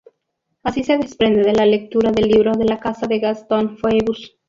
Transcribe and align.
Así 0.63 0.83
se 0.83 0.97
desprende 0.97 1.43
de 1.43 1.53
la 1.53 1.67
lectura 1.67 2.11
del 2.11 2.27
libro 2.27 2.53
de 2.53 2.65
la 2.65 2.79
Caza 2.79 3.05
de 3.05 3.19
Gastón 3.19 3.77
Phoebus. 3.77 4.35